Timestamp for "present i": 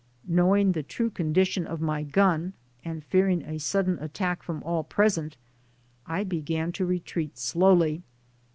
4.83-6.23